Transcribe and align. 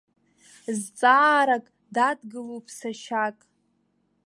Зҵаарак 0.79 1.65
дадгылоуп 1.95 2.65
сашьак. 2.77 3.37